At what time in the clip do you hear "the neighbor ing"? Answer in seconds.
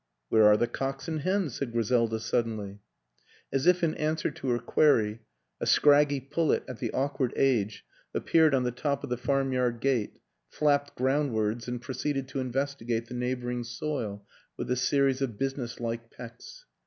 13.09-13.63